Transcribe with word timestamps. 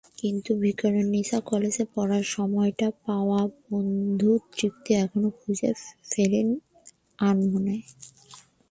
কিন্তু 0.17 0.51
ভিকারুননিসা 0.61 1.39
কলেজে 1.41 1.83
পড়ার 1.95 2.23
সময়টায় 2.35 2.95
পাওয়া 3.05 3.39
বন্ধু 3.67 4.31
তৃপ্তিকে 4.51 4.93
এখনো 5.03 5.29
খুঁজে 5.39 5.69
ফেরেন 6.09 6.47
আনমনে। 7.19 7.77